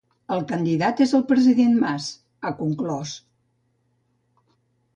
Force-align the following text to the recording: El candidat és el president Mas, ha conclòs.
El 0.35 0.39
candidat 0.51 1.03
és 1.05 1.13
el 1.17 1.23
president 1.31 1.75
Mas, 1.85 2.07
ha 2.43 2.53
conclòs. 2.63 3.15